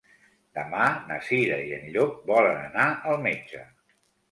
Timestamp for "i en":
1.67-1.85